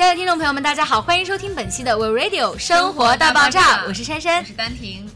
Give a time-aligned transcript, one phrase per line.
[0.00, 5.06] 亲爱的听众朋友们，大家好，欢迎收听本期的 We Radio 生活大爆炸，我是珊珊我，是丹婷。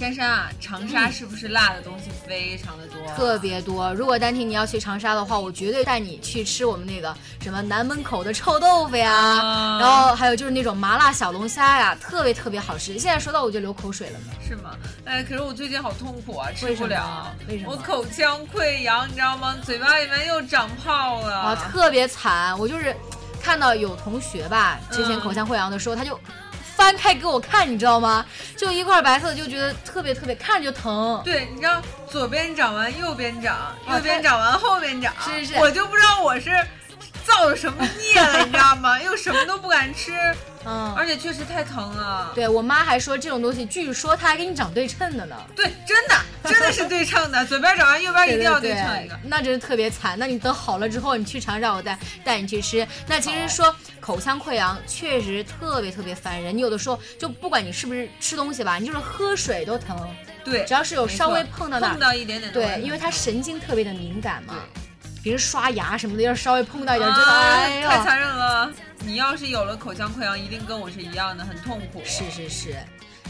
[0.00, 3.00] 珊珊啊，长沙是不是辣的东西非常的多？
[3.14, 3.94] 特别多。
[3.94, 12.98] 如果丹婷你要去长沙的话，我绝对带你去吃我们那个什么南门口的臭豆腐呀，啊然后还有就是那种麻辣小龙虾呀，特别特别好吃。
[12.98, 14.32] 现在说到我就流口水了呢。
[14.44, 14.76] 是吗？
[15.04, 17.32] 哎，可是我最近好痛苦啊，吃不了。
[17.48, 19.54] 为什么我口腔溃疡，你知道吗？
[19.62, 21.32] 嘴巴里面又长泡了。
[21.32, 22.58] 啊，特别惨。
[22.58, 22.92] 我就是
[23.46, 26.18] 看到有同学吧，之前嗯口腔溃疡的时候，他就
[26.74, 28.26] 翻开给我看，你知道吗？
[28.56, 31.22] 就一块白色的，就觉得特别特别看着就疼。
[31.24, 36.50] 对，你知道左边长完右边长，啊右边长完后边长，是是我就不知道我是
[37.26, 39.00] 造了什么孽了，你知道吗？
[39.02, 40.12] 又什么都不敢吃，
[40.64, 42.30] 嗯，而且确实太疼了。
[42.34, 45.36] 对我妈还说这种东西，据说它还给你长对称的呢。
[45.54, 46.16] 对，真的
[46.48, 49.18] 真的是对称的，左边长完右边一定要对称一个。
[49.24, 50.16] 那真是特别惨。
[50.18, 52.86] 那你等好了之后，你去尝尝，我再带你去吃。
[53.06, 59.96] 那其实说口腔溃疡确实特别特别烦人，你有的时候就不管你是不是吃东西吧，你就是喝水都疼，
[60.44, 64.54] 对，只要是有稍微碰到那，碰到一点点对，因为它神经特别的敏感嘛。
[65.26, 68.70] 平时刷牙什么的，要是稍微碰到一点，真的啊哎呦，太残忍了。
[69.00, 72.00] 你要是有了口腔溃疡，一定跟我是一样的，很痛苦。
[72.04, 72.76] 是是是。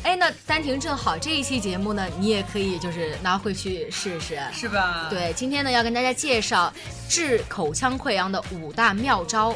[0.02, 4.38] 哎，那丹婷正好这一期节目呢，你也可以就是拿回去试试。
[4.52, 6.70] 是吧？，对，今天呢要跟大家介绍
[7.08, 9.54] 治口腔溃疡的五大妙招，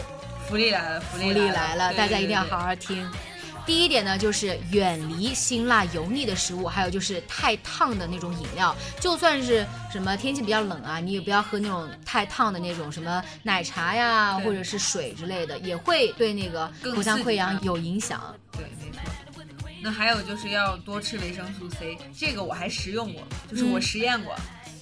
[0.49, 2.47] 福利来了，福福利利来了，对大家一定要好。
[2.47, 3.11] 对对好听。
[3.67, 8.75] 第一点呢，就是远离辛辣油腻的食物，还有就是太烫的那种饮料。
[8.99, 18.35] 就算是什么天气比较冷啊，你也不要喝那种太烫的那种什么奶茶呀，或者是水之类的，也会对那个口腔溃疡有影响。
[18.53, 19.01] 对，没错。
[19.83, 24.37] 那还有就是要多吃维生素 C，这个我还食用过，就是我嗯实验过，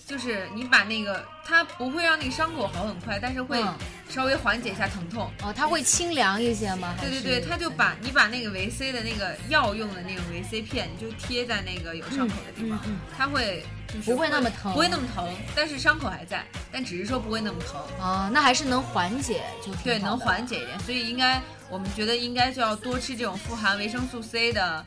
[0.09, 3.75] 就是你把那个它不会让那个伤口好很快，但是会嗯
[4.09, 5.31] 稍微缓解一下疼痛。
[5.43, 6.95] 哦，它会清凉一些吗？
[6.99, 16.43] 对对对，它就把你把那个维 C 的那个药用的那种维 C 片，你就贴在那个有伤口的地方，嗯嗯它会就是不会那么疼不会那么疼，但是伤口还在，
[16.73, 17.79] 但只是说不会那么疼。
[18.01, 21.39] 哦，那还是能缓解，就挺对，能缓解一点，所以应该
[21.69, 24.83] 我们觉得应该就要多吃这种富含维生素 C 的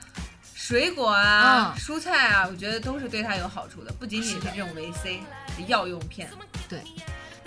[0.64, 5.20] 水果啊、嗯蔬菜啊，我觉得都是对它有好处的，不仅仅是这种维 C
[5.58, 6.30] 的药用片。
[6.70, 6.80] 对。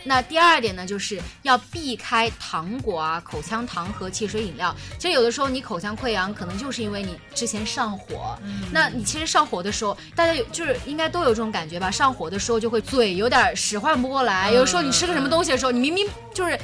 [0.02, 4.74] 那第二点呢，就是要避开糖果啊、口腔糖和汽水饮料。
[4.98, 8.36] 其实有的时候你口腔溃疡，可能就是因为你之前上火。
[8.42, 11.88] 嗯那你其实上火的时候，大家有就是应该都有这种感觉吧？
[11.88, 14.50] 上火的时候就会嘴有点使唤不过来。
[14.50, 16.04] 嗯有的时候你吃个什么东西的时候，你明明
[16.34, 16.58] 就是。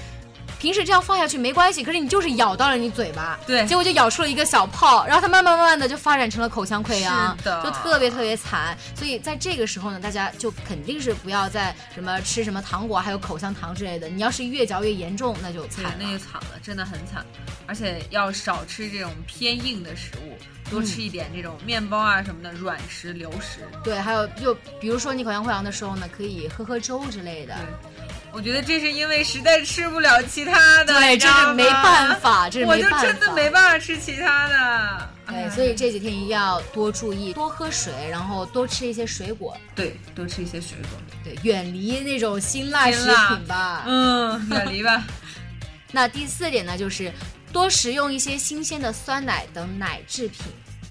[0.61, 8.77] 平时这样放下去没关系，可是你就是咬到了你嘴巴，对结果就咬出了一个小泡，然后它慢慢慢慢的就发展成了口腔溃疡，是的就特别特别惨。
[8.95, 14.07] 所以在这个时候呢，大家就肯定是不要再什么吃什么糖果，还有口香糖之类的。
[14.09, 15.95] 你要是越嚼越严重，那就惨，了。
[15.99, 17.25] 那就惨了，真的很惨，
[17.67, 20.37] 而且要少吃这种偏硬的食物，
[20.71, 23.67] 多吃一点这种面包啊什么的软食、流食。
[23.83, 27.57] 对，还有就比如说你口腔溃疡的时候呢，可以喝喝粥之类的。
[28.31, 32.83] 对，我觉得这是因为实在吃不了其他的，对，这是没办法， 这是我就。
[33.01, 35.11] 真的没办法吃其他的。
[35.27, 41.01] 对，哎所以这几天一定要多注意，多喝水，然后多吃一些水果，对多吃一些水果。
[41.25, 43.85] 对，远离那种辛辣食品吧。
[43.87, 45.05] 嗯，远离吧。
[45.93, 47.13] 那第四点呢，就是
[47.53, 50.43] 多食用一些新鲜的酸奶等奶制品。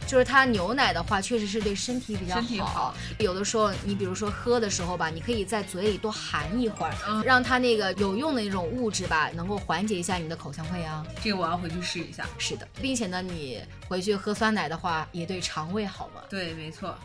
[0.10, 11.06] 就是它牛奶的话，确实是对身体比较身体好有的时候，你比如说喝的时候吧，你可以在嘴里多含一会儿，嗯让它那个有用的那种物质吧，能够缓解一下你的口腔溃疡。
[11.22, 12.26] 这个我要回去试一下。
[12.40, 16.22] 是的，并且呢，你回去喝酸奶的话，也对肠胃好嘛。
[16.28, 16.96] 对，没错。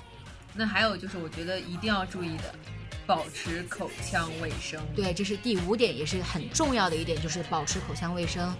[0.54, 2.54] 那还有就是，我觉得一定要注意的，
[3.06, 4.80] 保持口腔卫生。
[4.94, 8.54] 对，这是第五点，也是很重要的一点，就是保持口腔卫生。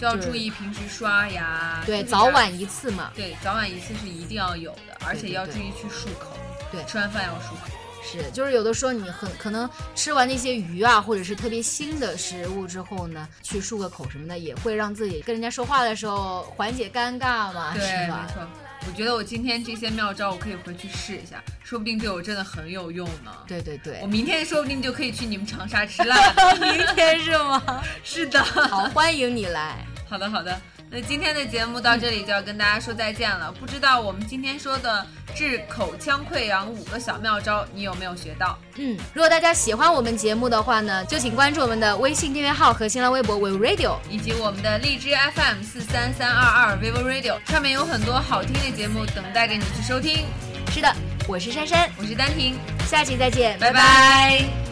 [0.00, 1.82] 就要注意平时刷牙。
[1.84, 3.10] 对，早晚一次嘛。
[3.14, 6.36] 对早晚一次是一定要有的，而且要注意去漱口。
[6.70, 7.70] 对吃完饭要漱口。
[8.00, 18.32] 是，就是有的时候你很可能吃完那些鱼啊，或者是特别腥的食物之后呢，去漱个口什么的，也会让自己跟人家说话的时候缓解尴尬嘛，对，是吧没？
[18.32, 18.48] 错。
[18.88, 23.30] 我觉得我今天这些妙招，我可以回去试一下，说不定对我真的很有用呢。
[23.46, 26.56] 对对对我，明天说不定就可以去你们长沙吃辣的。
[26.74, 27.84] 明天是吗？
[28.02, 28.42] 是的。
[28.42, 29.84] 好，欢迎你来。
[30.08, 30.58] 好的，好的。
[30.90, 33.52] 那今天的节目到这里就要跟大家说再见了。
[33.52, 38.58] 不知道我们今天说的治口腔溃疡五个小妙招，你有没有学到？
[38.76, 43.96] 嗯，如果大家喜欢我们节目的话呢，就请关注我们的微信订阅号和新浪微博 We Radio。
[44.08, 50.24] 以及我们的荔枝 FM 四三三二二 vivo radio 上面有很多好听的节目等待着你去收听。
[50.70, 50.90] 是的，
[51.28, 54.67] 我是珊珊，我是丹婷，下期再见，拜拜